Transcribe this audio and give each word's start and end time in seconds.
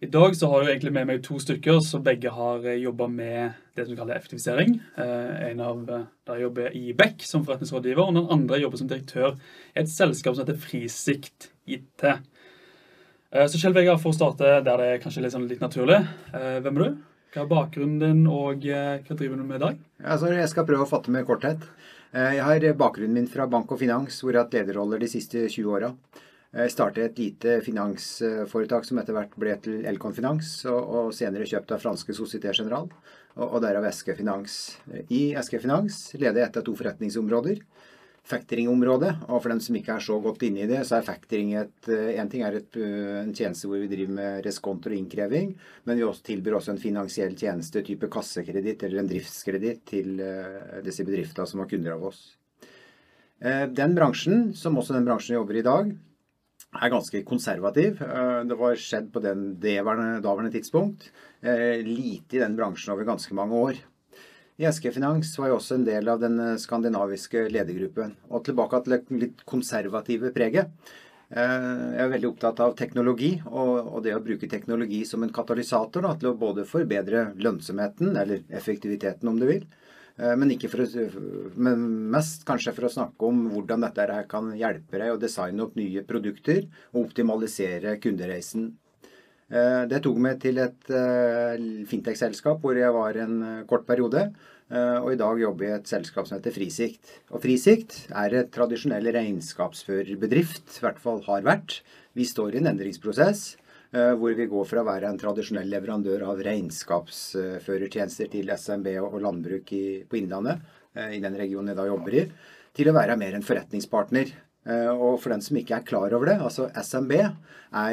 I 0.00 0.08
dag 0.08 0.32
så 0.36 0.48
har 0.48 0.62
jeg 0.62 0.70
egentlig 0.78 0.94
med 0.96 1.08
meg 1.10 1.18
to 1.20 1.36
stykker 1.42 1.82
som 1.84 2.00
begge 2.00 2.30
har 2.32 2.62
jobba 2.64 3.04
med 3.12 3.58
det 3.76 3.84
som 3.84 3.92
vi 3.92 3.98
kaller 3.98 4.16
effektivisering. 4.16 4.78
En 4.96 5.58
av 5.60 5.82
der 5.84 6.38
jobber 6.40 6.72
i 6.72 6.94
Beck 6.96 7.20
som 7.28 7.42
forretningsrådgiver, 7.44 8.00
og 8.00 8.16
den 8.16 8.30
andre 8.32 8.62
jobber 8.62 8.80
som 8.80 8.88
direktør 8.88 9.34
i 9.74 9.82
et 9.82 9.92
selskap 9.92 10.32
som 10.32 10.46
heter 10.46 10.56
Frisikt 10.62 11.50
IT. 11.68 12.06
Så 13.28 13.60
Kjell 13.60 13.76
Vegard, 13.76 14.00
for 14.00 14.14
å 14.14 14.16
starte 14.16 14.54
der 14.64 14.80
det 14.80 14.88
er 14.88 15.02
kanskje 15.04 15.26
litt, 15.26 15.34
sånn 15.36 15.44
litt 15.50 15.60
naturlig. 15.60 16.00
Hvem 16.32 16.80
er 16.80 16.86
du? 16.86 16.96
Hva 17.36 17.44
er 17.44 17.52
bakgrunnen 17.52 18.00
din, 18.00 18.24
og 18.24 18.64
hva 18.64 19.12
driver 19.20 19.36
du 19.36 19.44
med 19.44 19.60
i 19.60 19.64
dag? 19.66 19.84
Altså, 20.00 20.32
jeg 20.32 20.48
skal 20.54 20.64
prøve 20.70 20.88
å 20.88 20.92
fatte 20.94 21.12
meg 21.12 21.26
i 21.26 21.28
korthet. 21.28 21.68
Jeg 22.16 22.40
har 22.40 22.64
bakgrunnen 22.72 23.20
min 23.20 23.28
fra 23.28 23.44
bank 23.52 23.68
og 23.76 23.84
finans, 23.84 24.16
hvor 24.24 24.32
jeg 24.32 24.40
har 24.40 24.48
hatt 24.48 24.56
lederroller 24.62 25.04
de 25.04 25.12
siste 25.12 25.44
20 25.44 25.76
åra. 25.76 25.92
Jeg 26.50 26.72
startet 26.74 27.04
et 27.12 27.18
lite 27.20 27.52
finansforetak 27.62 28.82
som 28.82 28.98
etter 28.98 29.14
hvert 29.14 29.36
ble 29.38 29.52
til 29.62 29.84
Elkon 29.86 30.16
Finans, 30.16 30.48
og, 30.66 30.80
og 30.82 31.12
senere 31.14 31.46
kjøpt 31.46 31.76
av 31.76 31.82
franske 31.84 32.16
Société 32.16 32.50
General, 32.50 32.88
og, 33.36 33.44
og 33.44 33.60
derav 33.62 33.86
SK 33.94 34.16
Finans. 34.18 34.56
I 35.14 35.28
SK 35.38 35.60
Finans 35.62 36.08
leder 36.18 36.42
jeg 36.42 36.48
et 36.48 36.58
av 36.58 36.64
to 36.66 36.74
forretningsområder. 36.74 37.62
Factoring-området, 38.30 39.12
og 39.28 39.38
for 39.38 39.54
dem 39.54 39.62
som 39.62 39.78
ikke 39.78 39.94
er 39.94 40.04
så 40.04 40.18
godt 40.26 40.42
inne 40.48 40.64
i 40.64 40.68
det, 40.68 40.82
så 40.90 40.98
er 40.98 41.06
factoring 41.06 41.54
et 41.62 41.88
En 42.18 42.28
ting 42.34 42.42
er 42.44 42.58
et, 42.58 42.80
en 42.82 43.30
tjeneste 43.30 43.70
hvor 43.70 43.80
vi 43.80 43.88
driver 43.94 44.18
med 44.18 44.42
reskonter 44.44 44.90
og 44.90 44.98
innkreving, 44.98 45.54
men 45.86 46.02
vi 46.02 46.04
også 46.04 46.26
tilbyr 46.32 46.58
også 46.58 46.74
en 46.74 46.82
finansiell 46.82 47.38
tjeneste 47.38 47.86
type 47.86 48.10
kassekreditt 48.10 48.82
eller 48.90 49.04
en 49.04 49.14
driftskreditt 49.14 49.86
til 49.94 50.20
disse 50.82 51.06
bedriftene 51.06 51.46
som 51.46 51.62
har 51.62 51.70
kunder 51.70 51.94
av 51.94 52.10
oss. 52.10 52.20
Den 53.40 53.96
bransjen, 53.96 54.50
som 54.52 54.76
også 54.76 54.98
den 54.98 55.06
bransjen 55.08 55.38
jobber 55.38 55.56
i 55.56 55.64
dag, 55.64 55.98
er 56.78 56.92
ganske 56.92 57.22
konservativ. 57.26 57.98
Det 58.46 58.58
var 58.58 58.78
skjedd 58.78 59.10
på 59.12 59.22
den 59.24 59.54
daværende 59.60 60.52
tidspunkt. 60.54 61.08
Lite 61.42 62.38
i 62.38 62.42
den 62.42 62.56
bransjen 62.58 62.94
over 62.94 63.08
ganske 63.08 63.34
mange 63.34 63.58
år. 63.58 63.80
I 64.60 64.68
SK 64.68 64.90
Finans 64.92 65.32
var 65.40 65.48
jeg 65.48 65.56
også 65.56 65.76
en 65.78 65.86
del 65.86 66.08
av 66.12 66.20
den 66.20 66.36
skandinaviske 66.60 67.46
ledergruppen. 67.50 68.12
Og 68.28 68.44
tilbake 68.44 68.82
til 68.84 68.96
det 68.96 69.22
litt 69.22 69.44
konservative 69.48 70.30
preget. 70.36 70.68
Jeg 71.30 72.02
er 72.02 72.10
veldig 72.10 72.28
opptatt 72.32 72.60
av 72.60 72.74
teknologi, 72.78 73.36
og 73.46 74.00
det 74.04 74.16
å 74.16 74.22
bruke 74.22 74.50
teknologi 74.50 75.04
som 75.06 75.22
en 75.22 75.32
katalysator 75.32 76.02
da, 76.04 76.16
til 76.18 76.32
å 76.32 76.38
både 76.38 76.66
forbedre 76.68 77.30
lønnsomheten, 77.38 78.16
eller 78.18 78.42
effektiviteten 78.50 79.30
om 79.30 79.38
du 79.38 79.46
vil, 79.48 79.62
men, 80.20 80.52
for 80.68 80.84
men 81.56 81.84
mest 82.12 82.44
kanskje 82.48 82.74
for 82.76 82.88
å 82.88 82.92
snakke 82.92 83.28
om 83.28 83.46
hvordan 83.54 83.86
dette 83.86 84.04
her 84.10 84.28
kan 84.28 84.50
hjelpe 84.58 85.00
deg 85.00 85.14
å 85.14 85.20
designe 85.20 85.64
opp 85.64 85.78
nye 85.80 86.04
produkter 86.06 86.66
og 86.92 87.06
optimalisere 87.06 87.96
kundereisen. 88.02 88.70
Det 89.50 89.98
tok 90.04 90.18
meg 90.22 90.38
til 90.44 90.60
et 90.62 90.90
fintech-selskap 91.90 92.60
hvor 92.62 92.76
jeg 92.78 92.92
var 92.94 93.16
en 93.18 93.40
kort 93.70 93.86
periode, 93.88 94.28
og 94.70 95.08
i 95.10 95.18
dag 95.18 95.40
jobber 95.42 95.66
jeg 95.66 95.72
i 95.72 95.78
et 95.80 95.90
selskap 95.90 96.28
som 96.28 96.36
heter 96.36 96.54
Frisikt. 96.54 97.16
Og 97.34 97.42
Frisikt 97.42 97.96
er 98.12 98.36
et 98.42 98.52
tradisjonell 98.54 99.10
regnskapsførerbedrift, 99.16 100.76
i 100.76 100.84
hvert 100.84 101.00
fall 101.02 101.24
har 101.26 101.42
vært. 101.48 101.80
Vi 102.14 102.28
står 102.28 102.54
i 102.54 102.60
en 102.60 102.70
endringsprosess 102.70 103.56
hvor 103.90 104.34
vi 104.38 104.46
går 104.46 104.66
fra 104.70 104.82
å 104.84 104.86
være 104.86 105.08
en 105.10 105.18
tradisjonell 105.18 105.70
leverandør 105.72 106.22
av 106.30 106.42
regnskapsførertjenester 106.46 108.30
til 108.30 108.52
SMB 108.54 108.92
og 109.02 109.16
landbruk 109.24 109.72
på 110.06 110.18
Innlandet, 110.20 110.62
i 111.10 111.18
den 111.22 111.38
regionen 111.38 111.72
jeg 111.72 111.78
da 111.80 111.88
jobber 111.88 112.16
i, 112.20 112.22
til 112.76 112.90
å 112.90 112.94
være 112.94 113.18
mer 113.18 113.34
en 113.34 113.46
forretningspartner. 113.46 114.30
Og 114.70 115.16
for 115.22 115.32
den 115.32 115.42
som 115.42 115.58
ikke 115.58 115.80
er 115.80 115.86
klar 115.88 116.14
over 116.14 116.30
det, 116.30 116.38
altså 116.38 116.68
SMB 116.70 117.16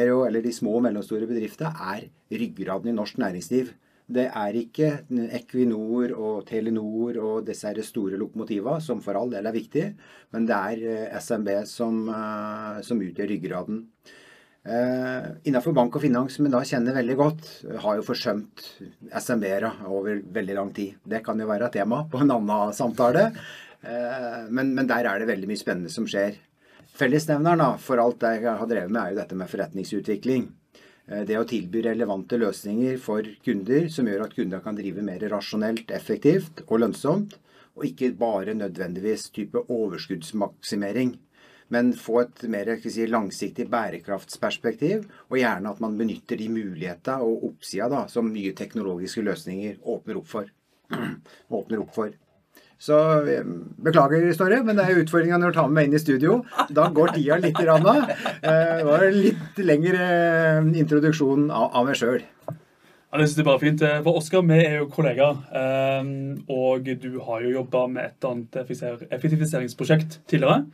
jo, 0.04 0.22
eller 0.28 0.44
de 0.44 0.54
små 0.54 0.78
og 0.78 0.86
mellomstore 0.86 1.30
bedriftene, 1.30 1.74
er 1.74 2.08
ryggraden 2.34 2.92
i 2.92 2.96
norsk 2.98 3.18
næringsliv. 3.22 3.74
Det 4.08 4.30
er 4.30 4.56
ikke 4.56 4.92
Equinor 5.36 6.14
og 6.16 6.46
Telenor 6.48 7.18
og 7.20 7.48
disse 7.48 7.74
store 7.84 8.20
lokomotivene, 8.20 8.80
som 8.84 9.02
for 9.04 9.20
all 9.20 9.34
del 9.34 9.50
er 9.50 9.56
viktig, 9.56 9.86
men 10.32 10.48
det 10.48 10.56
er 10.56 11.18
SMB 11.20 11.52
som, 11.68 12.06
som 12.84 13.04
utgjør 13.04 13.34
ryggraden. 13.34 13.84
Eh, 14.68 15.28
innenfor 15.48 15.72
bank 15.72 15.96
og 15.96 16.04
finans, 16.04 16.34
som 16.36 16.48
jeg 16.48 16.52
da 16.52 16.60
kjenner 16.68 16.96
veldig 16.98 17.16
godt, 17.16 17.46
har 17.86 18.00
jo 18.00 18.04
forsømt 18.04 18.66
SMB-ere 19.16 19.70
over 19.88 20.20
veldig 20.36 20.58
lang 20.58 20.74
tid. 20.76 20.98
Det 21.08 21.22
kan 21.24 21.40
jo 21.40 21.48
være 21.48 21.70
et 21.70 21.78
tema 21.80 22.02
på 22.12 22.20
en 22.20 22.34
annen 22.36 22.74
samtale, 22.76 23.30
eh, 23.80 24.42
men, 24.50 24.74
men, 24.76 24.90
der 24.90 25.08
er 25.08 25.22
det 25.22 25.30
veldig 25.30 25.48
mye 25.48 25.62
spennende 25.62 25.94
som 25.94 26.08
skjer. 26.10 26.36
Fellesnevneren 26.98 27.80
for 27.80 28.02
alt 28.04 28.26
jeg 28.28 28.44
har 28.44 28.68
drevet 28.68 28.92
med, 28.92 29.00
er 29.06 29.14
jo 29.14 29.22
dette 29.22 29.38
med 29.40 29.52
forretningsutvikling. 29.54 30.50
Eh, 31.08 31.24
det 31.30 31.40
å 31.40 31.48
tilby 31.48 31.86
relevante 31.88 32.40
løsninger 32.42 33.00
for 33.00 33.30
kunder 33.46 33.88
som 33.94 34.10
gjør 34.12 34.26
at 34.26 34.36
kunder 34.36 34.66
kan 34.66 34.76
drive 34.76 35.06
mer 35.06 35.24
rasjonelt, 35.32 35.96
effektivt 35.96 36.66
og 36.68 36.82
lønnsomt, 36.84 37.40
og 37.78 37.88
ikke 37.88 38.12
bare 38.20 38.58
nødvendigvis 38.58 39.30
type 39.32 39.64
overskuddsmaksimering 39.64 41.16
men 41.74 41.92
få 41.98 42.22
et 42.24 42.46
mer 42.52 42.70
si, 42.84 43.08
langsiktig 43.10 43.68
bærekraftsperspektiv, 43.72 45.08
og 45.30 45.40
gjerne 45.40 45.74
at 45.74 45.82
man 45.84 45.98
benytter 46.00 46.40
de 46.40 46.48
mulighetene 46.52 47.26
og 47.26 47.50
oppsida 47.52 48.06
som 48.12 48.32
nye 48.34 48.54
teknologiske 48.58 49.26
løsninger 49.26 49.82
åpner 49.84 50.22
opp 50.22 50.32
for. 50.32 50.54
åpner 51.60 51.84
opp 51.84 51.94
for. 51.96 52.16
Så 52.78 52.96
beklager, 53.82 54.28
Storre, 54.38 54.60
men 54.62 54.78
det 54.78 54.86
er 54.86 55.00
utfordringa 55.02 55.40
når 55.42 55.54
du 55.54 55.58
tar 55.58 55.70
med 55.70 55.80
meg 55.80 55.88
inn 55.88 55.98
i 55.98 56.02
studio. 56.02 56.36
Da 56.70 56.92
går 56.94 57.16
tida 57.16 57.40
litt. 57.42 57.58
Rann, 57.66 57.88
det 58.44 58.86
var 58.86 59.06
en 59.08 59.18
litt 59.18 59.62
lengre 59.66 60.10
introduksjon 60.78 61.50
av 61.50 61.80
meg 61.88 61.98
sjøl. 61.98 62.22
Ja, 62.48 63.18
det 63.18 63.26
synes 63.26 63.40
jeg 63.40 63.46
er 63.46 63.50
bare 63.50 63.64
fint. 63.64 63.86
For 64.06 64.20
Oskar, 64.20 64.46
vi 64.46 64.60
er 64.62 64.78
jo 64.84 64.92
kollegaer. 64.94 65.42
Og 66.54 66.92
du 67.02 67.10
har 67.26 67.48
jo 67.48 67.56
jobba 67.56 67.88
med 67.90 68.12
et 68.12 68.30
annet 68.30 68.62
effektiviseringsprosjekt 68.62 70.20
tidligere. 70.30 70.68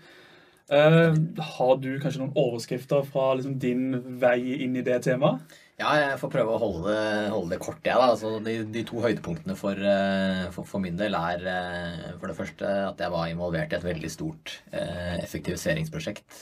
Uh, 0.72 1.12
har 1.44 1.76
du 1.84 1.90
kanskje 2.00 2.22
noen 2.22 2.38
overskrifter 2.40 3.04
fra 3.04 3.34
liksom, 3.36 3.58
din 3.60 3.98
vei 4.22 4.64
inn 4.64 4.78
i 4.80 4.86
det 4.86 5.02
temaet? 5.04 5.60
Ja, 5.82 5.90
jeg 5.98 6.20
får 6.22 6.30
prøve 6.36 6.54
å 6.54 6.60
holde 6.62 6.84
det, 6.86 7.32
holde 7.34 7.52
det 7.52 7.58
kort. 7.66 7.82
Ja, 7.84 7.98
altså, 8.06 8.38
de, 8.46 8.60
de, 8.72 8.84
to 8.88 9.02
høydepunktene 9.04 9.58
for, 9.60 9.76
uh, 9.76 10.46
for, 10.54 10.70
for, 10.70 10.84
min 10.84 10.96
del 11.00 11.18
er 11.18 11.44
uh, 11.44 12.06
for 12.22 12.32
det 12.32 12.38
første 12.38 12.70
at 12.86 13.02
jeg 13.04 13.12
var 13.12 13.32
involvert 13.32 13.74
i 13.74 13.80
et 13.80 13.88
veldig 13.90 14.12
stort 14.14 14.54
effektiviseringsprosjekt 14.72 16.40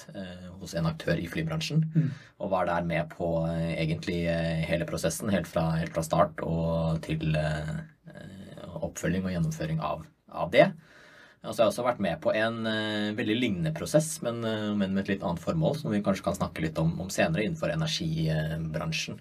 hos 0.59 0.76
en 0.78 0.92
aktør 0.92 1.18
i 1.18 1.30
flybransjen. 1.32 1.82
Mm. 1.96 2.12
Og 2.44 2.53
var 2.53 2.70
der 2.70 2.86
med 2.86 3.09
på 3.16 3.32
egentlig 3.72 4.20
hele 4.68 4.86
prosessen, 4.90 5.32
helt 5.34 5.50
fra, 5.50 5.72
helt 5.80 5.96
fra 5.96 6.06
start 6.06 6.44
og 6.46 7.02
til 7.08 7.34
oppfølging 8.82 9.26
og 9.26 9.34
gjennomføring 9.34 9.82
av, 9.86 10.06
av 10.30 10.53
det. 10.53 10.70
Altså, 11.41 11.57
jeg 11.57 11.66
har 11.66 11.72
også 11.72 11.84
vært 11.88 12.02
med 12.06 12.19
på 12.22 12.31
en 12.38 12.57
uh, 12.69 13.18
veldig 13.18 13.35
lignende 13.40 13.74
prosess, 13.74 14.12
men, 14.22 14.44
uh, 14.46 14.75
men, 14.78 14.91
med 14.94 15.02
et 15.02 15.16
litt 15.16 15.24
annet 15.25 15.41
formål, 15.41 15.79
som 15.79 15.90
vi 15.90 16.03
kanskje 16.06 16.28
kan 16.28 16.38
snakke 16.38 16.62
litt 16.62 16.78
om, 16.78 16.91
om 17.02 17.09
senere, 17.09 17.47
innenfor 17.47 17.74
energibransjen. 17.74 19.18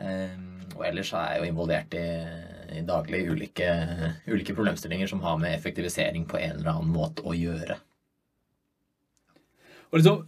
Uh, 0.00 0.38
og 0.72 0.86
ellers 0.88 1.12
er 1.12 1.34
jeg 1.34 1.42
jo 1.42 1.50
involvert 1.50 1.96
i, 2.00 2.06
i 2.80 2.80
daglig 2.88 3.26
ulike, 3.28 3.68
ulike, 4.24 4.56
problemstillinger 4.56 5.12
som 5.12 5.20
har 5.26 5.36
med 5.42 5.52
effektivisering 5.52 6.24
på 6.30 6.40
en 6.40 6.62
eller 6.62 6.72
annen 6.72 6.96
måte 6.96 7.26
å 7.28 7.36
gjøre. 7.36 7.76
Og 9.92 10.00
liksom, 10.00 10.24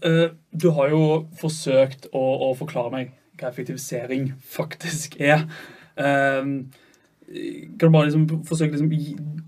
Du 0.52 0.68
har 0.76 0.92
jo 0.92 1.00
forsøkt 1.40 2.10
å, 2.12 2.20
å, 2.20 2.52
forklare 2.60 2.92
meg 2.92 3.16
hva 3.40 3.48
effektivisering 3.48 4.34
faktisk 4.58 5.16
er. 5.16 5.48
Uh, 5.96 6.68
kan 7.26 7.92
du 7.92 7.98
liksom 8.04 8.26
forsøke 8.46 8.76
liksom, 8.76 8.92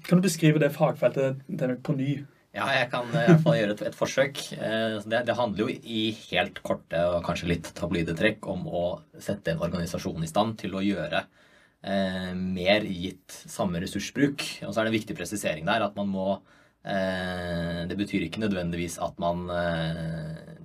Kan 0.06 0.18
du 0.18 0.26
beskrive 0.26 0.60
det 0.62 0.74
fagfeltet 0.74 1.40
til 1.46 1.72
meg 1.72 1.80
på 1.86 1.94
ny? 1.98 2.10
Ja, 2.56 2.66
jeg 2.74 2.88
kan 2.90 3.10
i 3.12 3.26
hvert 3.26 3.42
fall 3.44 3.58
gjøre 3.58 3.74
et, 3.76 3.82
et 3.90 3.96
forsøk. 3.96 4.40
Eh, 4.56 4.96
det, 5.04 5.20
det, 5.28 5.36
handler 5.36 5.66
jo 5.66 5.68
i 5.68 6.08
helt 6.30 6.62
korte 6.64 7.02
og 7.12 7.20
kanskje 7.26 7.50
litt 7.52 7.68
tabloide 7.76 8.16
trekk 8.18 8.48
om 8.50 8.64
å 8.66 8.84
sette 9.20 9.52
en 9.52 9.62
organisasjon 9.62 10.24
i 10.24 10.30
stand 10.30 10.56
til 10.62 10.74
å 10.74 10.82
gjøre 10.82 11.22
eh, 11.22 12.32
mer 12.34 12.88
gitt 12.88 13.36
samme 13.46 13.82
ressursbruk. 13.84 14.46
Og 14.64 14.72
så 14.72 14.80
er 14.80 14.88
det 14.88 14.94
en 14.94 14.98
viktig 14.98 15.18
presisering 15.18 15.68
der 15.68 15.86
at 15.86 15.98
man 15.98 16.10
må 16.10 16.28
eh, 16.82 17.84
Det 17.90 18.00
betyr 18.00 18.26
ikke 18.26 18.42
nødvendigvis 18.42 18.98
at 19.04 19.20
man 19.22 19.44
eh, 19.54 20.56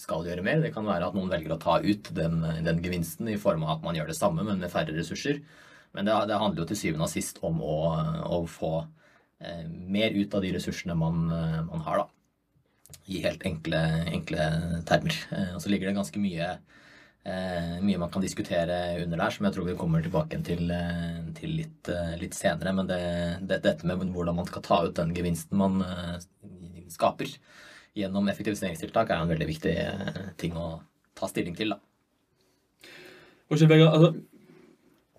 skal 0.00 0.26
gjøre 0.26 0.46
mer. 0.46 0.64
Det 0.64 0.72
kan 0.74 0.88
være 0.88 1.12
at 1.12 1.18
noen 1.20 1.30
velger 1.30 1.54
å 1.54 1.62
ta 1.62 1.78
ut 1.84 2.10
den, 2.16 2.40
den 2.64 2.80
gevinsten 2.82 3.28
i 3.30 3.38
form 3.40 3.68
av 3.68 3.76
at 3.76 3.86
man 3.86 4.00
gjør 4.00 4.10
det 4.10 4.18
samme, 4.18 4.46
men 4.46 4.64
med 4.64 4.72
færre 4.72 4.96
ressurser. 4.96 5.44
Men 5.96 6.06
det, 6.06 6.14
det, 6.30 6.38
handler 6.38 6.62
jo 6.62 6.70
til 6.70 6.78
syvende 6.78 7.06
og 7.06 7.12
sist 7.12 7.40
om 7.46 7.60
å, 7.64 7.76
å 8.30 8.40
få 8.48 8.72
eh, 9.42 9.64
mer 9.66 10.14
ut 10.14 10.34
av 10.36 10.44
de 10.44 10.52
ressursene 10.54 10.96
man, 10.98 11.24
eh, 11.34 11.60
man 11.66 11.86
har, 11.86 12.04
da. 12.04 12.16
I 13.10 13.22
helt 13.24 13.42
enkle, 13.46 13.80
enkle 14.10 14.46
termer. 14.86 15.16
Eh, 15.34 15.54
og 15.56 15.62
så 15.62 15.72
ligger 15.72 15.90
det 15.90 15.98
ganske 15.98 16.22
mye, 16.22 16.52
mye 17.20 17.98
man 18.00 18.08
kan 18.08 18.22
diskutere 18.24 18.76
under 19.02 19.20
der, 19.20 19.32
som 19.34 19.44
jeg 19.44 19.52
tror 19.52 19.66
vi 19.66 19.74
kommer 19.76 20.00
tilbake 20.00 20.38
til, 20.46 20.70
til 21.36 21.50
litt, 21.58 21.90
litt, 22.16 22.32
senere. 22.32 22.72
Men 22.72 22.88
det, 22.88 23.02
det, 23.44 23.58
dette 23.66 23.84
med 23.86 24.06
hvordan 24.14 24.38
man 24.38 24.48
skal 24.48 24.64
ta 24.64 24.78
ut 24.86 24.96
den 24.96 25.12
gevinsten 25.12 25.60
man 25.60 25.82
skaper 26.90 27.28
gjennom 27.98 28.30
effektiviseringstiltak, 28.32 29.12
er 29.12 29.20
en 29.20 29.34
veldig 29.34 29.50
viktig 29.50 29.76
ting 30.40 30.56
å 30.56 30.80
ta 31.18 31.28
stilling 31.28 31.58
til. 31.58 31.74
da. 31.74 31.80
Og 33.50 33.58
Kjell 33.58 33.68
Vegard, 33.68 33.94
altså, 33.98 34.29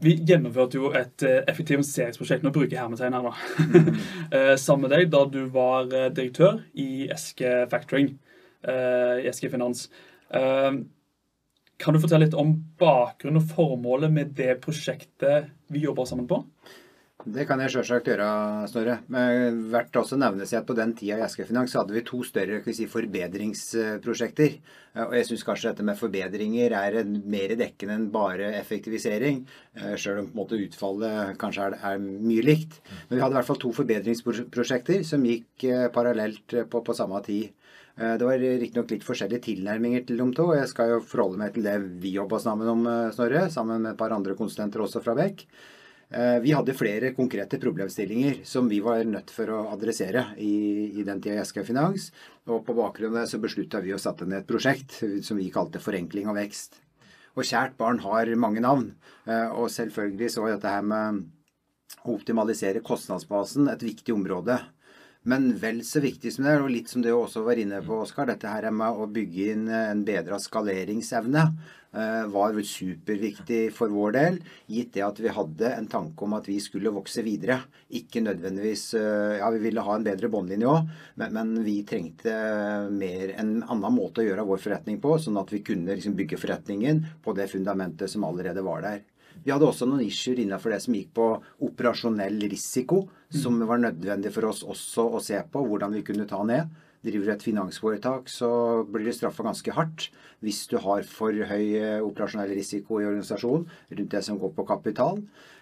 vi 0.01 0.15
gjennomførte 0.27 0.79
jo 0.79 0.91
et 0.97 1.25
uh, 1.27 1.41
effektiviseringsprosjekt, 1.51 2.45
nå 2.45 2.53
bruker 2.53 2.75
jeg 2.75 2.81
hermetegn 2.81 3.17
her, 3.17 3.27
da, 3.27 3.33
Mm. 3.71 3.99
sammen 4.63 4.87
med 4.87 4.95
deg 4.95 5.11
da 5.13 5.25
du 5.29 5.43
var 5.53 5.91
uh, 5.91 6.09
direktør 6.13 6.61
i 6.73 7.07
Eske 7.11 7.61
Factoring, 7.71 8.15
i 8.61 9.25
Eske 9.25 9.49
Finans. 9.49 9.87
kan 10.29 11.95
du 11.95 11.97
fortelle 11.97 12.27
litt 12.27 12.35
om 12.37 12.51
bakgrunnen 12.77 13.39
og 13.39 13.47
formålet 13.49 14.11
med 14.13 14.35
det 14.37 14.59
prosjektet 14.61 15.47
vi 15.73 15.81
jobber 15.81 16.05
sammen 16.05 16.27
på? 16.29 16.43
Det 17.21 17.43
kan 17.45 17.59
jeg 17.61 17.69
sjølsagt 17.69 18.07
gjøre, 18.09 18.27
Snorre. 18.71 18.95
Men 19.13 19.59
verdt 19.69 19.97
også 19.99 20.17
nevnes 20.17 20.53
at 20.57 20.65
på 20.65 20.73
den 20.77 20.95
tida 20.97 21.19
i 21.19 21.25
Asker 21.25 21.45
Finans 21.45 21.75
hadde 21.77 21.93
vi 21.93 22.01
to 22.05 22.21
større 22.25 22.61
si, 22.73 22.87
forbedringsprosjekter. 22.89 24.55
Og 25.05 25.13
jeg 25.15 25.27
syns 25.27 25.43
kanskje 25.45 25.69
dette 25.69 25.85
med 25.85 25.99
forbedringer 25.99 26.73
er 26.79 26.97
mer 27.05 27.53
dekkende 27.59 27.97
enn 27.99 28.07
bare 28.13 28.49
effektivisering. 28.57 29.43
Eh, 29.77 29.93
Sjøl 30.01 30.23
om 30.23 30.29
på 30.31 30.33
en 30.33 30.39
måte 30.41 30.61
utfallet 30.61 31.37
kanskje 31.41 31.67
er, 31.69 31.75
er, 31.91 31.99
mye 32.01 32.45
likt. 32.47 32.79
Men 33.09 33.19
vi 33.19 33.23
hadde 33.23 33.35
i 33.35 33.39
hvert 33.39 33.49
fall 33.51 33.61
to 33.61 33.73
forbedringsprosjekter 33.77 35.03
som 35.07 35.27
gikk 35.27 35.67
eh, 35.69 35.89
parallelt 35.93 36.57
på, 36.71 36.81
på 36.87 36.95
samme 36.97 37.21
tid. 37.27 37.51
Eh, 37.99 38.15
det 38.17 38.27
var 38.31 38.41
riktignok 38.41 38.95
litt 38.95 39.05
forskjellige 39.05 39.45
tilnærminger 39.51 40.07
til 40.07 40.23
de 40.23 40.27
to. 40.39 40.49
og 40.49 40.57
Jeg 40.57 40.73
skal 40.73 40.95
jo 40.95 41.03
forholde 41.05 41.43
meg 41.43 41.53
til 41.53 41.69
det 41.69 41.77
vi 42.01 42.15
jobba 42.17 42.41
sammen 42.41 42.73
om, 42.73 42.89
Snorre, 43.13 43.45
sammen 43.53 43.85
med 43.85 43.93
et 43.93 44.01
par 44.01 44.17
andre 44.17 44.33
konsulenter 44.39 44.81
også 44.87 45.03
fra 45.05 45.15
Beck. 45.21 45.45
Eh, 46.11 46.39
vi 46.43 46.51
hadde 46.51 46.73
flere 46.75 47.13
konkrete 47.15 47.55
problemstillinger 47.59 48.41
som 48.43 48.67
vi 48.67 48.81
var 48.83 49.05
nødt 49.07 49.31
for 49.31 49.47
å 49.55 49.59
adressere 49.71 50.25
i, 50.43 50.91
i 50.99 51.05
den 51.07 51.21
tida 51.23 51.39
i 51.39 51.45
SK 51.47 51.61
Finans. 51.69 52.09
Og 52.51 52.65
på 52.67 52.75
bakgrunn 52.75 53.15
av 53.15 53.21
det 53.21 53.31
så 53.31 53.39
beslutta 53.39 53.79
vi 53.83 53.93
å 53.95 53.99
sette 54.01 54.27
ned 54.27 54.41
et 54.41 54.49
prosjekt 54.49 54.97
som 55.23 55.39
vi 55.39 55.47
kalte 55.53 55.79
Forenkling 55.79 56.27
og 56.27 56.35
vekst. 56.35 56.81
Og 57.39 57.47
kjært 57.47 57.77
barn 57.79 58.01
har 58.03 58.27
mange 58.35 58.59
navn. 58.59 58.89
Eh, 59.23 59.55
og 59.55 59.71
selvfølgelig 59.71 60.33
så 60.35 60.49
dette 60.49 60.75
her 60.75 60.83
med 60.83 61.23
å 62.03 62.17
optimalisere 62.17 62.83
kostnadsbasen 62.83 63.71
et 63.71 63.87
viktig 63.87 64.11
område. 64.11 64.59
Men 65.23 65.51
vel 65.61 65.83
så 65.85 66.01
viktig 66.01 66.31
som 66.33 66.47
det 66.47 66.55
er, 66.55 66.63
og 66.63 66.71
litt 66.73 66.89
som 66.89 67.03
du 67.05 67.11
også 67.13 67.43
var 67.45 67.59
inne 67.61 67.83
på, 67.85 67.99
Oskar, 68.01 68.25
dette 68.31 68.49
her 68.49 68.65
med 68.73 68.97
å 68.97 69.05
bygge 69.05 69.51
inn 69.53 69.67
en 69.69 70.01
bedra 70.07 70.39
skaleringsevne. 70.41 71.43
Eh, 71.91 72.25
var 72.31 72.55
superviktig 72.63 73.65
for 73.75 73.91
vår 73.91 74.13
del, 74.15 74.37
gitt 74.71 74.93
det 74.95 75.01
at 75.03 75.17
vi 75.19 75.33
hadde 75.35 75.73
en 75.75 75.89
tanke 75.91 76.23
om 76.23 76.37
at 76.37 76.45
vi 76.47 76.55
skulle 76.63 76.93
vokse 76.95 77.19
videre. 77.25 77.57
Ikke 77.99 78.23
nødvendigvis 78.23 78.85
eh, 78.95 79.35
Ja, 79.41 79.49
vi 79.51 79.59
ville 79.59 79.83
ha 79.83 79.97
en 79.97 80.05
bedre 80.05 80.29
båndlinje 80.31 80.71
òg, 80.71 80.87
men, 81.19 81.35
men, 81.35 81.51
vi 81.67 81.81
trengte 81.83 82.31
mer 82.95 83.35
en 83.35 83.57
annen 83.59 83.97
måte 83.97 84.23
å 84.23 84.29
gjøre 84.29 84.47
vår 84.47 84.63
forretning 84.63 85.01
på, 85.03 85.17
sånn 85.19 85.41
at 85.43 85.51
vi 85.51 85.59
kunne 85.67 85.99
liksom 85.99 86.15
bygge 86.15 86.39
forretningen 86.39 87.03
på 87.21 87.35
det 87.35 87.51
fundamentet 87.51 88.09
som 88.09 88.23
allerede 88.23 88.63
var 88.63 88.87
der. 88.87 89.03
Vi 89.43 89.51
hadde 89.53 89.67
også 89.67 89.87
noen 89.89 90.03
issuer 90.05 90.41
innenfor 90.43 90.73
det 90.73 90.81
som 90.83 90.95
gikk 90.95 91.11
på 91.17 91.27
operasjonell 91.67 92.39
risiko, 92.51 93.05
som 93.31 93.59
var 93.67 93.81
nødvendig 93.81 94.33
for 94.35 94.49
oss 94.51 94.61
også 94.67 95.07
å 95.17 95.21
se 95.23 95.39
på 95.51 95.65
hvordan 95.65 95.95
vi 95.97 96.05
kunne 96.07 96.29
ta 96.29 96.43
ned 96.45 96.71
driver 97.01 97.31
du 97.31 97.33
et 97.33 97.45
finansforetak, 97.45 98.29
så 98.29 98.49
blir 98.89 99.07
du 99.07 99.15
straffa 99.15 99.45
ganske 99.45 99.73
hardt 99.73 100.09
hvis 100.45 100.63
du 100.69 100.77
har 100.81 101.05
for 101.09 101.33
høy 101.33 101.65
eh, 101.77 102.03
operasjonell 102.03 102.53
risiko 102.53 102.99
i 103.01 103.07
organisasjonen 103.09 103.65
rundt 103.97 104.13
det 104.13 104.21
som 104.25 104.37
går 104.41 104.53
på 104.57 104.67
kapital. 104.69 105.21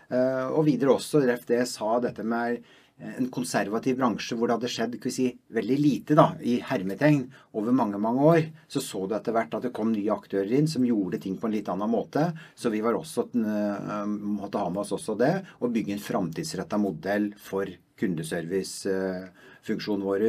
Eh, 0.09 0.47
og 0.49 0.65
videre 0.67 0.97
også, 0.97 1.23
RFD 1.23 1.55
sa, 1.69 1.95
dette 2.03 2.25
med 2.27 2.59
en 2.99 3.29
konservativ 3.31 3.95
bransje 3.99 4.35
hvor 4.35 4.47
det 4.49 4.55
hadde 4.57 4.69
skjedd 4.71 4.95
si, 5.13 5.37
veldig 5.55 5.77
lite 5.79 6.15
da, 6.19 6.33
i 6.43 6.59
hermetegn 6.65 7.31
over 7.57 7.71
mange 7.75 7.97
mange 8.01 8.21
år, 8.33 8.41
så 8.67 8.79
så 8.83 9.07
du 9.07 9.15
etter 9.15 9.33
hvert 9.35 9.53
at 9.55 9.63
det 9.67 9.75
kom 9.75 9.91
nye 9.93 10.13
aktører 10.13 10.51
inn 10.59 10.67
som 10.67 10.87
gjorde 10.87 11.19
ting 11.23 11.37
på 11.39 11.47
en 11.47 11.55
litt 11.55 11.69
annen 11.71 11.91
måte. 11.91 12.23
Så 12.55 12.69
vi 12.73 12.81
også, 12.83 13.21
uh, 13.35 14.05
måtte 14.05 14.61
ha 14.61 14.69
med 14.69 14.81
oss 14.83 14.95
også 14.97 15.13
det, 15.19 15.35
og 15.59 15.73
bygge 15.75 15.93
en 15.95 16.03
framtidsretta 16.03 16.77
modell 16.81 17.33
for 17.39 17.65
kundeservicefunksjonen 17.99 20.03
uh, 20.03 20.07
vår. 20.09 20.21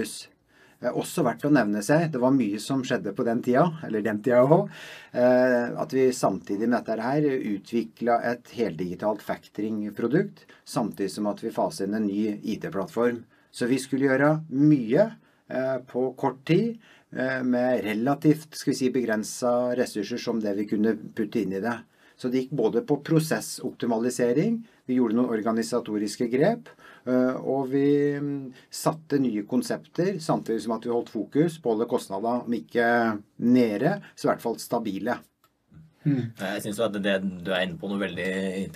Også 0.80 1.20
verdt 1.26 1.42
å 1.44 1.50
nevne 1.52 1.82
seg, 1.84 2.06
det 2.08 2.20
var 2.22 2.32
mye 2.32 2.56
som 2.62 2.80
skjedde 2.86 3.12
på 3.12 3.24
den 3.26 3.42
tida, 3.44 3.66
eller 3.84 4.00
den 4.04 4.22
tida 4.24 4.40
òg, 4.46 4.70
eh, 5.12 5.66
at 5.76 5.92
vi 5.92 6.06
samtidig 6.16 6.70
med 6.70 6.78
dette 6.78 7.04
her 7.04 7.26
utvikla 7.28 8.16
et 8.30 8.48
heldigitalt 8.56 9.20
factoring-produkt, 9.20 10.46
samtidig 10.64 11.12
som 11.12 11.28
at 11.28 11.44
vi 11.44 11.52
faser 11.52 11.84
inn 11.84 11.98
en 11.98 12.08
ny 12.08 12.22
IT-plattform. 12.54 13.20
Så 13.52 13.68
vi 13.68 13.76
skulle 13.82 14.08
gjøre 14.08 14.32
mye 14.56 15.04
eh, 15.52 15.76
på 15.84 16.06
kort 16.16 16.46
tid, 16.48 16.80
eh, 17.12 17.42
med 17.44 17.84
relativt 17.84 18.56
skal 18.56 18.72
vi 18.72 18.80
si, 18.80 18.92
begrensa 18.94 19.74
ressurser 19.76 20.22
som 20.22 20.40
det 20.40 20.56
vi 20.62 20.68
kunne 20.70 20.96
putte 20.96 21.44
inn 21.44 21.58
i 21.58 21.60
det. 21.60 21.76
Så 22.16 22.32
det 22.32 22.46
gikk 22.46 22.56
både 22.56 22.86
på 22.88 23.02
prosessoptimalisering, 23.04 24.62
vi 24.88 24.96
gjorde 24.96 25.16
noen 25.16 25.32
organisatoriske 25.36 26.32
grep, 26.32 26.72
og 27.08 27.70
vi 27.72 27.86
mm, 28.20 28.50
satte 28.68 29.18
nye 29.22 29.46
konsepter, 29.48 30.18
samtidig 30.20 30.66
som 30.66 30.76
at 30.76 30.84
vi 30.84 30.92
holdt 30.92 31.12
fokus 31.14 31.56
på 31.56 31.70
å 31.70 31.74
holde 31.74 31.88
kostnadene, 31.90 32.44
om 32.44 32.56
ikke 32.58 32.86
nede, 33.46 33.96
så 34.14 34.28
i 34.28 34.32
hvert 34.34 34.44
fall 34.44 34.58
stabile. 34.60 35.16
Mm. 36.00 36.30
Jeg 36.32 36.62
synes 36.64 36.78
jo 36.80 36.84
at 36.86 36.94
det, 37.04 37.18
Du 37.44 37.50
er 37.52 37.66
inne 37.66 37.76
på 37.80 37.88
noe 37.90 38.00
veldig 38.00 38.28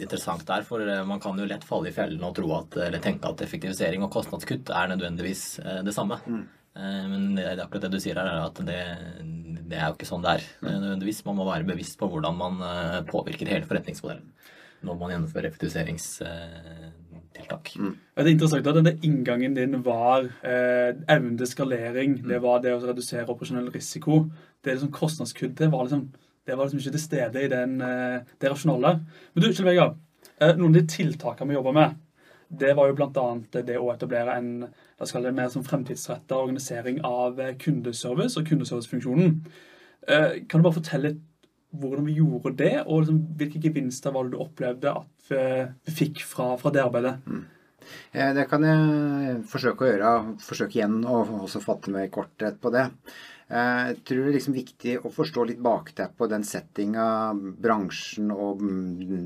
interessant 0.05 0.45
der. 0.47 0.65
for 0.67 0.85
eh, 0.85 1.05
Man 1.09 1.21
kan 1.21 1.39
jo 1.41 1.47
lett 1.49 1.65
falle 1.65 1.89
i 1.89 1.95
fellen 1.95 2.25
og 2.27 2.35
tro 2.37 2.51
at, 2.59 2.77
eller 2.89 3.01
tenke 3.01 3.31
at 3.31 3.41
effektivisering 3.47 4.05
og 4.05 4.13
kostnadskutt 4.13 4.69
er 4.69 4.93
nødvendigvis 4.93 5.45
eh, 5.65 5.81
det 5.87 5.97
samme. 5.97 6.21
Mm. 6.27 6.45
Men 6.75 7.37
det 7.37 7.45
det, 7.55 7.63
akkurat 7.63 7.85
det 7.85 7.93
du 7.93 8.01
sier 8.03 8.19
her, 8.19 8.27
er 8.27 8.49
at 8.49 8.57
det, 8.67 8.81
det 9.71 9.77
er 9.79 9.85
jo 9.87 9.95
ikke 9.95 10.09
sånn 10.09 10.25
det 10.25 10.33
er 10.33 10.47
mm. 10.59 10.73
nødvendigvis. 10.73 11.21
Man 11.29 11.39
må 11.39 11.47
være 11.47 11.69
bevisst 11.69 12.01
på 12.01 12.09
hvordan 12.11 12.35
man 12.35 12.59
påvirker 13.07 13.47
hele 13.47 13.69
forretningsmodellen 13.69 14.27
når 14.85 14.99
man 15.01 15.13
gjennomfører 15.15 15.47
effektiviserings 15.49 16.09
tiltak. 17.35 17.73
Mm. 17.79 17.95
Det 18.15 18.25
er 18.25 18.31
interessant 18.33 18.69
at 18.71 18.79
denne 18.79 18.95
inngangen 19.07 19.57
din 19.57 19.81
var 19.87 20.29
eh, 20.47 20.95
evne 21.11 21.37
til 21.41 21.51
skalering. 21.51 22.19
Mm. 22.21 22.29
Det 22.31 22.41
var 22.45 22.63
det 22.65 22.75
å 22.75 22.81
redusere 22.83 23.27
operasjonell 23.29 23.73
risiko. 23.75 24.25
Det 24.65 24.77
liksom 24.77 24.95
kostnadskutt 24.95 25.59
det 25.59 25.71
var 25.73 25.89
liksom, 25.89 26.07
det 26.47 26.57
var 26.57 26.69
liksom 26.69 26.83
ikke 26.83 26.97
til 26.97 27.05
stede 27.05 27.45
i 27.45 27.51
den, 27.53 27.77
eh, 27.85 28.23
det 28.41 28.53
rasjonale. 28.53 28.97
Men 29.35 29.45
du, 29.45 29.51
Kjell 29.51 29.69
Vegard, 29.71 30.01
eh, 30.39 30.55
noen 30.55 30.73
av 30.73 30.81
de 30.81 30.87
tiltakene 30.95 31.53
vi 31.53 31.59
jobber 31.59 31.77
med, 31.77 32.01
det 32.55 32.75
var 32.77 32.89
jo 32.89 32.97
bl.a. 32.99 33.29
det 33.53 33.79
å 33.81 33.91
etablere 33.93 34.37
en 34.39 34.51
da 34.99 35.07
skal 35.09 35.25
det 35.27 35.35
mer 35.35 35.49
som 35.51 35.65
fremtidsretta 35.67 36.37
organisering 36.39 37.01
av 37.05 37.41
eh, 37.43 37.55
kundeservice 37.59 38.39
og 38.39 38.47
kundeservicefunksjonen. 38.49 39.39
Eh, 40.09 40.45
kan 40.49 40.61
du 40.61 40.67
bare 40.67 40.79
fortelle 40.79 41.11
litt 41.11 41.23
hvordan 41.81 42.07
vi 42.09 42.19
gjorde 42.21 42.55
det, 42.61 42.77
og 42.85 43.05
liksom, 43.05 43.21
hvilke 43.41 43.63
gevinster 43.63 44.15
var 44.15 44.27
det 44.27 44.35
du 44.35 44.45
opplevde 44.45 44.95
at 45.03 45.29
vi, 45.29 45.43
vi 45.89 45.99
fikk 46.03 46.25
fra, 46.29 46.55
fra, 46.61 46.73
det 46.75 46.85
arbeidet? 46.85 47.19
Mm. 47.27 47.45
Det 48.15 48.47
kan 48.49 48.65
jeg 48.65 49.39
forsøke 49.51 49.85
å 49.85 49.89
gjøre. 49.91 50.11
Forsøke 50.41 50.79
igjen 50.79 51.03
å 51.05 51.21
også 51.45 51.61
fatte 51.61 51.93
meg 51.93 52.09
i 52.09 52.13
korthet 52.15 52.57
på 52.63 52.73
det. 52.73 52.87
Eh, 53.45 53.81
jeg 53.91 53.99
tror 54.09 54.23
det 54.23 54.31
er 54.31 54.37
liksom 54.39 54.55
viktig 54.57 54.95
å 55.05 55.11
forstå 55.13 55.45
litt 55.51 55.61
bakteppet 55.63 56.17
på 56.17 56.29
den 56.33 56.47
settinga 56.49 57.05
bransjen 57.61 58.33
og 58.33 58.63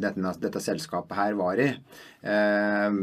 dette, 0.03 0.33
dette, 0.43 0.63
selskapet 0.65 1.15
her 1.21 1.37
var 1.39 1.63
i. 1.63 1.69
Eh, 2.35 2.99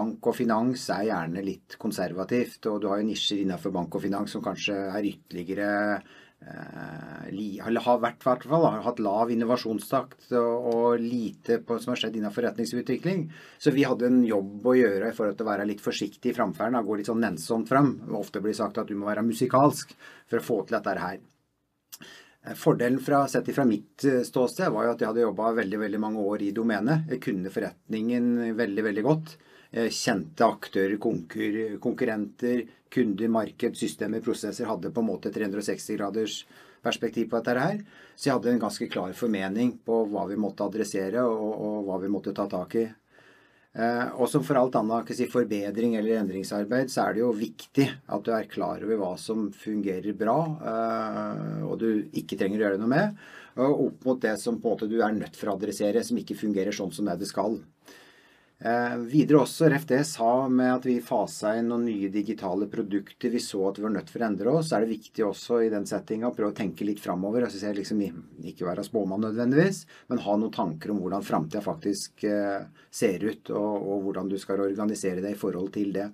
bank 0.00 0.32
og 0.32 0.36
finans 0.36 0.88
er 0.96 1.06
gjerne 1.12 1.46
litt 1.46 1.78
konservativt, 1.82 2.66
og 2.72 2.82
du 2.82 2.90
har 2.90 2.98
jo 2.98 3.06
nisjer 3.12 3.44
innenfor 3.44 3.74
bank 3.74 3.94
og 3.94 4.02
finans 4.02 4.34
som 4.34 4.42
kanskje 4.44 4.80
er 4.90 5.10
ytterligere 5.12 5.70
Eh, 6.00 6.31
har 6.42 8.00
vært, 8.02 8.22
hvert 8.24 8.44
fall, 8.48 8.66
har 8.66 8.84
hatt 8.84 9.00
lav 9.02 9.30
innovasjonstakt 9.30 10.32
og 10.36 11.00
lite 11.00 11.60
på, 11.64 11.78
som 11.78 11.92
har 11.92 12.00
skjedd 12.00 12.16
innen 12.18 12.34
forretningsutvikling. 12.34 13.26
Så 13.58 13.70
vi 13.70 13.84
hadde 13.84 14.08
en 14.08 14.22
jobb 14.26 14.66
å 14.66 14.76
gjøre 14.76 15.10
i 15.10 15.16
forhold 15.16 15.38
til 15.38 15.46
å 15.46 15.50
være 15.50 15.68
litt 15.68 15.84
forsiktig 15.84 16.32
i 16.32 16.36
framferden. 16.36 16.80
Gå 16.84 16.98
litt 16.98 17.10
sånn 17.10 17.22
nennsomt 17.22 17.68
fram. 17.68 17.94
Ofte 18.18 18.42
blir 18.42 18.56
sagt 18.56 18.78
at 18.78 18.90
du 18.90 18.96
må 18.98 19.06
være 19.10 19.26
musikalsk 19.26 19.94
for 20.28 20.40
å 20.40 20.46
få 20.46 20.62
til 20.66 20.78
dette 20.78 20.98
her. 20.98 21.20
Eh, 22.44 22.54
fordelen 22.58 23.00
fra, 23.00 23.28
sett 23.28 23.54
fra 23.54 23.64
mitt 23.68 24.04
eh, 24.04 24.22
ståsted 24.26 24.72
var 24.74 24.86
jo 24.88 24.94
at 24.96 25.00
jeg 25.00 25.12
hadde 25.12 25.26
jobba 25.26 25.52
veldig 25.60 25.78
veldig 25.84 26.02
mange 26.02 26.26
år 26.26 26.42
i 26.48 26.52
domenet. 26.54 27.08
Jeg 27.14 27.22
kunne 27.22 27.54
forretningen 27.54 28.56
veldig, 28.58 28.86
veldig 28.90 29.06
godt. 29.06 29.36
Kjente 29.72 30.44
aktører, 30.44 30.98
konkur, 31.00 31.54
konkurrenter, 31.80 32.66
kunder, 32.92 33.30
marked, 33.32 33.78
systemer, 33.80 34.20
prosesser 34.20 34.68
hadde 34.68 34.92
på 34.92 35.00
en 35.00 35.08
måte 35.08 35.32
360 35.32 35.96
graders 35.96 36.42
perspektiv 36.84 37.30
på 37.30 37.40
dette 37.40 37.62
her. 37.62 37.78
Så 38.14 38.28
jeg 38.28 38.36
hadde 38.36 38.52
en 38.52 38.64
ganske 38.66 38.88
klar 38.92 39.14
formening 39.16 39.78
på 39.86 40.02
hva 40.12 40.26
vi 40.28 40.36
måtte 40.40 40.66
adressere, 40.66 41.24
og, 41.24 41.54
og 41.54 41.86
hva 41.88 42.02
vi 42.02 42.10
måtte 42.12 42.34
ta 42.36 42.48
tak 42.50 42.76
i. 42.82 42.84
Eh, 43.72 44.08
og 44.20 44.28
som 44.28 44.42
for 44.44 44.58
alt 44.60 44.74
annet 44.76 45.14
si, 45.16 45.24
forbedring 45.32 45.94
eller 45.96 46.18
endringsarbeid, 46.20 46.90
så 46.92 47.06
er 47.06 47.14
det 47.16 47.22
jo 47.22 47.30
viktig 47.32 47.86
at 47.88 48.26
du 48.26 48.32
er 48.36 48.50
klar 48.50 48.82
over 48.84 48.98
hva 49.00 49.12
som 49.20 49.46
fungerer 49.56 50.12
bra, 50.18 50.36
eh, 50.72 51.62
og 51.64 51.78
du 51.80 51.88
ikke 52.20 52.36
trenger 52.36 52.60
å 52.60 52.66
gjøre 52.66 52.82
noe 52.82 52.92
med, 52.92 53.22
og 53.56 53.86
opp 53.86 54.04
mot 54.08 54.20
det 54.20 54.34
som 54.42 54.60
på 54.60 54.68
en 54.68 54.76
måte 54.76 54.90
du 54.90 54.98
er 55.00 55.16
nødt 55.16 55.38
for 55.38 55.48
å 55.48 55.56
adressere, 55.56 56.04
som 56.04 56.20
ikke 56.20 56.36
fungerer 56.36 56.76
sånn 56.76 56.92
som 56.92 57.08
det 57.08 57.16
det 57.22 57.30
skal. 57.32 57.56
Eh, 58.62 58.96
videre 59.10 59.40
også, 59.42 59.66
ref 59.72 59.88
det 59.90 60.04
sa 60.06 60.46
med 60.46 60.68
at 60.70 60.84
vi 60.86 61.00
fasa 61.02 61.56
inn 61.58 61.66
noen 61.72 61.88
nye 61.88 62.10
digitale 62.14 62.68
produkter. 62.70 63.32
Vi 63.32 63.40
så 63.42 63.64
at 63.66 63.80
vi 63.80 63.82
var 63.82 63.94
nødt 63.96 64.12
for 64.12 64.22
å 64.22 64.28
endre 64.28 64.52
oss. 64.54 64.68
Så 64.70 64.76
er 64.76 64.84
det 64.84 64.92
viktig 64.92 65.24
også 65.26 65.58
i 65.64 65.70
den 65.72 65.88
settinga 65.88 66.30
å 66.30 66.36
prøve 66.36 66.52
å 66.52 66.58
tenke 66.60 66.86
litt 66.86 67.02
framover. 67.02 67.48
Altså, 67.48 67.72
liksom, 67.74 68.04
ikke 68.52 68.68
være 68.68 68.86
spåmann 68.86 69.26
nødvendigvis, 69.26 69.82
men 70.12 70.22
ha 70.22 70.38
noen 70.38 70.54
tanker 70.54 70.94
om 70.94 71.02
hvordan 71.02 71.26
framtida 71.26 71.64
faktisk 71.64 72.22
eh, 72.28 72.62
ser 72.86 73.26
ut, 73.26 73.50
og, 73.50 73.82
og, 73.82 74.06
hvordan 74.06 74.30
du 74.30 74.38
skal 74.38 74.62
organisere 74.62 75.24
deg 75.24 75.34
i 75.34 75.42
forhold 75.42 75.74
til 75.74 75.90
det. 75.98 76.06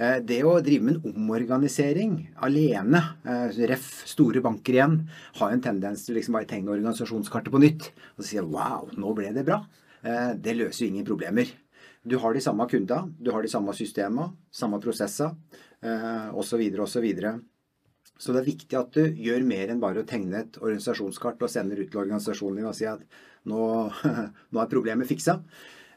Eh, 0.00 0.16
det 0.24 0.40
å 0.48 0.56
drive 0.64 0.88
med 0.88 0.96
en 0.96 1.12
omorganisering 1.12 2.18
alene, 2.48 3.04
eh, 3.28 3.64
ref. 3.68 3.92
store 4.08 4.40
banker 4.40 4.80
igjen, 4.80 5.00
har 5.42 5.52
en 5.52 5.68
tendens 5.68 6.08
til 6.08 6.16
liksom 6.16 6.40
bare 6.40 6.48
tegne 6.48 6.72
organisasjonskartet 6.72 7.52
på 7.52 7.60
nytt 7.60 7.92
og 8.16 8.24
si 8.24 8.40
wow, 8.40 8.88
nå 8.96 9.12
ble 9.12 9.36
det 9.36 9.44
bra. 9.44 9.60
Eh, 10.04 10.32
det 10.36 10.56
løser 10.58 10.84
jo 10.84 10.92
ingen 10.92 11.06
problemer. 11.06 11.50
Du 12.04 12.18
har 12.20 12.36
de 12.36 12.42
samme 12.44 12.66
kundene, 12.68 13.14
du 13.16 13.30
har 13.32 13.42
de 13.42 13.48
samme 13.48 13.72
systemene, 13.76 14.34
samme 14.52 14.80
prosesser 14.80 15.32
osv. 16.36 16.60
osv. 16.84 17.06
Så, 17.20 17.32
så, 18.18 18.34
det 18.34 18.42
er 18.42 18.50
viktig 18.50 18.76
at 18.76 18.96
du 18.96 19.22
gjør 19.24 19.46
mer 19.48 19.72
enn 19.72 19.80
bare 19.80 20.02
å 20.02 20.08
tegne 20.08 20.42
et 20.42 20.58
organisasjonskart 20.60 21.40
og 21.44 21.52
sender 21.52 21.80
ut 21.80 21.88
til 21.92 22.02
organisasjonen 22.02 22.60
din 22.60 22.68
og 22.68 22.76
si 22.76 22.88
at 22.88 23.00
nå, 23.48 23.62
nå 24.52 24.60
er 24.60 24.70
problemet 24.72 25.08
fiksa. 25.08 25.38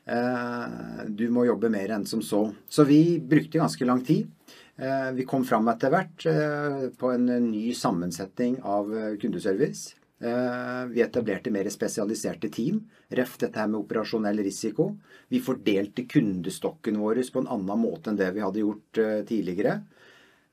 Eh, 0.08 1.04
du 1.12 1.28
må 1.36 1.44
jobbe 1.50 1.72
mer 1.76 1.98
enn 1.98 2.08
som 2.08 2.24
så. 2.24 2.46
Så 2.72 2.88
vi 2.88 3.20
brukte 3.20 3.60
ganske 3.60 3.92
lang 3.92 4.00
tid. 4.08 4.32
Eh, 4.80 5.12
vi 5.20 5.28
kom 5.28 5.44
fram 5.48 5.68
etter 5.74 5.92
hvert 5.92 6.28
på 6.96 7.16
en 7.18 7.32
ny 7.52 7.68
sammensetning 7.76 8.62
av 8.64 8.96
kundeservice. 9.20 9.97
Eh, 10.20 10.86
vi 10.86 11.02
etablerte 11.02 11.52
mer 11.52 11.70
spesialiserte 11.70 12.50
team. 12.50 12.82
Ref 13.14 13.38
dette 13.38 13.60
her 13.60 13.70
med 13.70 13.84
operasjonell 13.84 14.42
risiko. 14.42 14.96
Vi 15.30 15.42
fordelte 15.44 16.08
kundestokken 16.10 16.98
vår 16.98 17.22
på 17.34 17.44
en 17.44 17.52
annen 17.54 17.84
måte 17.84 18.10
enn 18.10 18.18
det 18.18 18.32
vi 18.34 18.42
hadde 18.42 18.64
gjort 18.64 19.02
eh, 19.04 19.22
tidligere. 19.30 19.78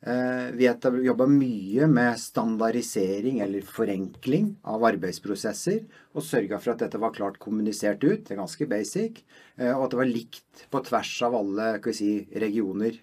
Eh, 0.04 0.50
vi 0.52 0.68
jobba 1.06 1.26
mye 1.33 1.88
med 1.88 2.21
standardisering 2.21 3.40
eller 3.40 3.64
forenkling 3.64 4.52
av 4.68 4.85
arbeidsprosesser. 4.85 5.80
Og 6.12 6.28
sørga 6.28 6.61
for 6.61 6.75
at 6.75 6.85
dette 6.85 7.00
var 7.00 7.16
klart 7.16 7.40
kommunisert 7.40 8.04
ut. 8.04 8.26
Det 8.26 8.37
er 8.37 8.42
ganske 8.44 8.68
basic. 8.68 9.25
Og 9.56 9.87
at 9.87 9.94
det 9.94 10.02
var 10.02 10.11
likt 10.11 10.66
på 10.71 10.80
tvers 10.85 11.14
av 11.25 11.37
alle 11.38 11.94
si, 11.94 12.18
regioner. 12.37 12.99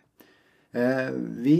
Vi 0.71 1.59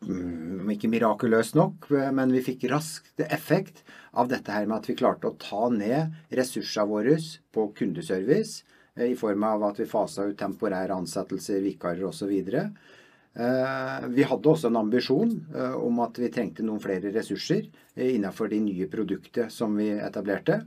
Mm, 0.00 0.64
ikke 0.72 0.88
mirakuløst 0.88 1.56
nok, 1.58 1.90
men 2.16 2.30
vi 2.32 2.40
fikk 2.44 2.64
raskt 2.72 3.20
effekt 3.26 3.82
av 4.16 4.30
dette 4.30 4.52
her 4.54 4.64
med 4.64 4.78
at 4.78 4.88
vi 4.88 4.96
klarte 4.96 5.28
å 5.28 5.36
ta 5.36 5.68
ned 5.74 6.14
ressursene 6.38 6.88
våre 6.88 7.18
på 7.52 7.66
kundeservice 7.76 8.62
eh, 8.96 9.10
i 9.10 9.18
form 9.18 9.44
av 9.44 9.66
at 9.68 9.82
vi 9.82 9.88
fasa 9.90 10.24
ut 10.30 10.38
temporære 10.40 10.96
ansettelser, 10.96 11.60
vikarer 11.66 12.06
osv. 12.08 12.32
Eh, 12.32 14.06
vi 14.16 14.24
hadde 14.24 14.54
også 14.54 14.70
en 14.70 14.80
ambisjon 14.80 15.36
eh, 15.52 15.76
om 15.76 16.00
at 16.06 16.22
vi 16.22 16.32
trengte 16.32 16.64
noen 16.64 16.80
flere 16.80 17.12
ressurser 17.12 17.68
innenfor 18.00 18.48
de 18.48 18.62
nye 18.64 18.88
produktene 18.88 19.52
som 19.52 19.76
vi 19.76 19.92
etablerte. 19.98 20.62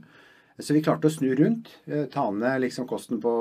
Så 0.62 0.76
vi 0.76 0.84
klarte 0.86 1.10
å 1.10 1.10
snu 1.10 1.32
rundt, 1.34 1.66
ta 2.14 2.28
ned 2.30 2.60
liksom 2.62 2.86
kosten 2.86 3.18
på, 3.18 3.32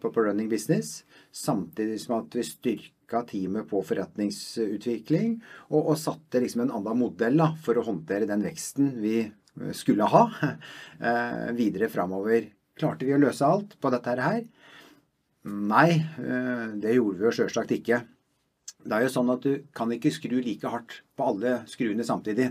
på, 0.00 0.08
på 0.14 0.22
running 0.24 0.48
business, 0.48 1.02
samtidig 1.28 1.98
som 2.00 2.22
at 2.22 2.32
vi 2.32 2.46
styrker 2.48 3.01
sjekka 3.12 3.28
teamet 3.28 3.68
på 3.68 3.82
forretningsutvikling 3.84 5.36
og, 5.70 5.92
og 5.92 5.98
satte 5.98 6.40
liksom 6.40 6.64
en 6.64 6.72
annen 6.78 6.98
modell 6.98 7.36
da, 7.36 7.52
for 7.62 7.76
å 7.76 7.84
håndtere 7.84 8.26
den 8.26 8.42
veksten 8.42 9.00
vi 9.02 9.18
eh, 9.26 9.72
skulle 9.72 10.08
ha 10.08 10.30
eh, 11.00 11.52
videre 11.54 11.88
framover. 11.88 12.48
Klarte 12.78 13.04
vi 13.04 13.14
å 13.14 13.20
løse 13.20 13.44
alt 13.44 13.76
på 13.80 13.90
dette 13.92 14.16
her? 14.16 14.44
Nei, 15.44 15.90
eh, 16.00 16.68
det 16.80 16.96
gjorde 16.96 17.18
vi 17.18 17.28
jo 17.28 17.34
sjølsagt 17.36 17.72
ikke. 17.76 18.02
Det 18.82 18.96
er 18.96 19.04
jo 19.04 19.12
sånn 19.14 19.30
at 19.30 19.44
du 19.44 19.64
kan 19.74 19.92
ikke 19.92 20.10
skru 20.10 20.40
like 20.40 20.68
hardt 20.68 21.02
på 21.14 21.26
alle 21.34 21.62
skruene 21.70 22.04
samtidig. 22.04 22.50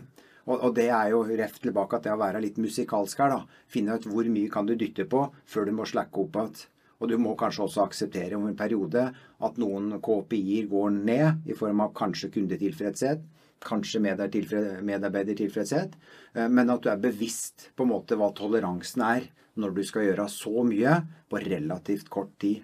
Og, 0.50 0.72
det 0.74 0.88
er 0.90 1.12
jo 1.14 1.22
rett 1.24 1.58
tilbake 1.62 2.00
til 2.00 2.10
det 2.10 2.16
å 2.16 2.20
være 2.20 2.40
litt 2.42 2.58
musikalsk 2.58 3.20
her, 3.22 3.36
da. 3.36 3.60
Finne 3.70 3.94
ut 3.96 4.08
hvor 4.10 4.26
mye 4.26 4.50
kan 4.52 4.66
du 4.66 4.74
dytte 4.74 5.06
på 5.08 5.28
før 5.48 5.70
du 5.70 5.76
må 5.78 5.86
slakke 5.88 6.24
opp 6.24 6.40
igjen. 6.40 6.64
Og 7.02 7.10
du 7.10 7.18
må 7.18 7.34
kanskje 7.38 7.66
også 7.66 7.84
akseptere 7.84 8.38
om 8.38 8.46
en 8.48 8.58
periode 8.58 9.08
at 9.10 9.62
noen 9.62 9.98
KPI-er 10.06 10.70
går 10.70 10.90
ned 10.96 11.50
i 11.50 11.58
form 11.58 11.82
av 11.82 11.96
kanskje 11.98 12.30
kundetilfredshet, 12.36 13.24
kanskje 13.66 14.02
medarbeidertilfredshet, 14.02 15.96
eh, 16.36 16.50
men 16.50 16.70
at 16.70 16.82
du 16.84 16.90
er 16.94 17.02
bevisst 17.02 17.72
på 17.76 17.86
en 17.86 17.94
måte 17.94 18.18
hva 18.18 18.32
toleransen 18.38 19.02
er 19.06 19.30
når 19.60 19.76
du 19.76 19.84
skal 19.86 20.08
gjøre 20.08 20.28
så 20.32 20.64
mye 20.66 20.98
på 21.30 21.42
relativt 21.44 22.10
kort 22.14 22.34
tid. 22.42 22.62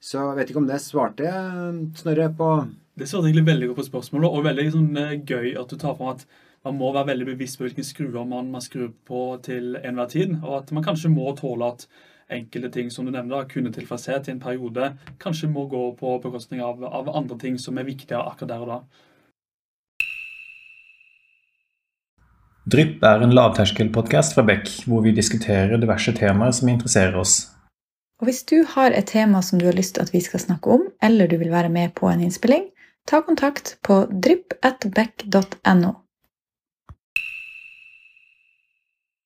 Så 0.00 0.20
jeg 0.20 0.36
vet 0.38 0.50
ikke 0.52 0.62
om 0.62 0.68
det 0.68 0.80
svarte, 0.84 1.30
Snorre, 1.98 2.28
på 2.36 2.50
Det 2.96 3.04
svarte 3.08 3.28
egentlig 3.28 3.50
veldig 3.50 3.66
godt 3.68 3.80
på 3.80 3.90
spørsmålet, 3.90 4.32
og 4.32 4.44
veldig 4.46 4.70
sånn, 4.72 4.92
eh, 4.96 5.18
gøy 5.20 5.56
at 5.60 5.68
du 5.68 5.76
tar 5.76 5.96
fram 5.96 6.14
at 6.14 6.26
man 6.64 6.78
må 6.78 6.92
være 6.94 7.12
veldig 7.12 7.26
bevisst 7.28 7.58
på 7.58 7.66
hvilke 7.66 7.84
skruer 7.84 8.24
man, 8.26 8.50
man 8.50 8.64
skrur 8.64 8.88
på 9.06 9.36
til 9.44 9.76
enhver 9.76 10.08
tid, 10.10 10.32
og 10.42 10.62
at 10.62 10.72
man 10.72 10.84
kanskje 10.86 11.12
må 11.12 11.28
tåle 11.36 11.68
at 11.74 11.84
enkelte 12.30 12.70
ting 12.74 12.90
som 12.90 13.06
du 13.06 13.12
nevner, 13.14 13.48
kundetilfredshet 13.48 14.28
i 14.28 14.34
en 14.34 14.40
periode, 14.42 14.92
kanskje 15.22 15.50
må 15.50 15.66
gå 15.70 15.82
på 15.98 16.16
bekostning 16.22 16.62
av, 16.64 16.82
av 16.84 17.10
andre 17.14 17.38
ting 17.38 17.58
som 17.58 17.78
er 17.78 17.86
viktigere 17.88 18.24
akkurat 18.26 18.52
der 18.54 18.64
og 18.64 18.72
da. 18.72 18.78
Drypp 22.66 23.04
er 23.06 23.22
en 23.22 23.34
lavterskelpodkast 23.34 24.34
fra 24.34 24.42
Beck, 24.42 24.66
hvor 24.90 25.04
vi 25.04 25.12
diskuterer 25.14 25.78
diverse 25.78 26.10
temaer 26.16 26.54
som 26.56 26.72
interesserer 26.72 27.14
oss. 27.20 27.44
Og 28.18 28.26
Hvis 28.26 28.42
du 28.48 28.64
har 28.72 28.90
et 28.90 29.06
tema 29.06 29.42
som 29.44 29.60
du 29.60 29.68
har 29.68 29.76
lyst 29.76 29.94
til 29.94 30.02
at 30.02 30.10
vi 30.14 30.22
skal 30.24 30.42
snakke 30.42 30.72
om, 30.74 30.88
eller 31.02 31.30
du 31.30 31.36
vil 31.38 31.52
være 31.52 31.70
med 31.70 31.94
på 31.94 32.08
en 32.10 32.24
innspilling, 32.26 32.64
ta 33.06 33.20
kontakt 33.22 33.76
på 33.86 34.00
drypp.beck.no. 34.10 35.92